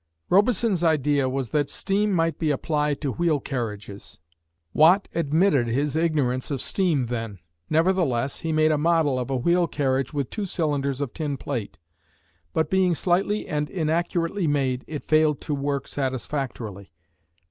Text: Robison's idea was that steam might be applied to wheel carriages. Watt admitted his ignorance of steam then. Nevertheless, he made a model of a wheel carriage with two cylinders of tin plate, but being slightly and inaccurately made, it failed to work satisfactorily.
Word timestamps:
Robison's 0.31 0.83
idea 0.83 1.29
was 1.29 1.51
that 1.51 1.69
steam 1.69 2.11
might 2.11 2.39
be 2.39 2.49
applied 2.49 2.99
to 3.01 3.11
wheel 3.11 3.39
carriages. 3.39 4.17
Watt 4.73 5.07
admitted 5.13 5.67
his 5.67 5.95
ignorance 5.95 6.49
of 6.49 6.59
steam 6.59 7.05
then. 7.05 7.37
Nevertheless, 7.69 8.39
he 8.39 8.51
made 8.51 8.71
a 8.71 8.79
model 8.79 9.19
of 9.19 9.29
a 9.29 9.35
wheel 9.37 9.67
carriage 9.67 10.11
with 10.11 10.31
two 10.31 10.47
cylinders 10.47 11.01
of 11.01 11.13
tin 11.13 11.37
plate, 11.37 11.77
but 12.51 12.71
being 12.71 12.95
slightly 12.95 13.47
and 13.47 13.69
inaccurately 13.69 14.47
made, 14.47 14.83
it 14.87 15.03
failed 15.03 15.39
to 15.41 15.53
work 15.53 15.87
satisfactorily. 15.87 16.91